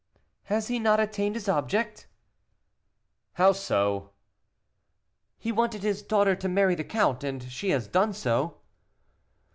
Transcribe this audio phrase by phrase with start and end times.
[0.45, 2.07] "Has he not attained his object?"
[3.33, 4.09] "How so?"
[5.37, 8.57] "He wanted his daughter to marry the count, and she has done so."